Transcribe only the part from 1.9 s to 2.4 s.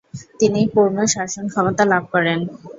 লাভ করেন।